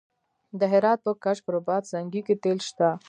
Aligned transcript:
د 0.59 0.61
هرات 0.73 0.99
په 1.05 1.11
کشک 1.23 1.45
رباط 1.55 1.83
سنګي 1.91 2.21
کې 2.27 2.35
تیل 2.43 2.59
شته. 2.67 2.89